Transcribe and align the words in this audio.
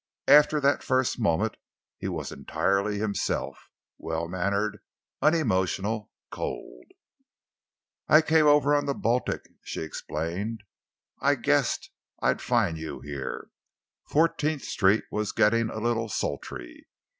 After 0.27 0.59
that 0.59 0.81
first 0.81 1.19
moment 1.19 1.57
he 1.99 2.07
was 2.07 2.31
entirely 2.31 2.97
himself 2.97 3.69
well 3.99 4.27
mannered, 4.27 4.79
unemotional, 5.21 6.09
cold. 6.31 6.85
"I 8.07 8.23
came 8.23 8.47
over 8.47 8.73
on 8.73 8.87
the 8.87 8.95
Baltic," 8.95 9.43
she 9.63 9.81
explained, 9.83 10.63
"I 11.19 11.35
guessed 11.35 11.91
I'd 12.19 12.41
find 12.41 12.79
you 12.79 13.01
here. 13.01 13.51
Fourteenth 14.09 14.63
Street 14.63 15.03
was 15.11 15.33
getting 15.33 15.69
a 15.69 15.77
little 15.77 16.09
sultry. 16.09 16.87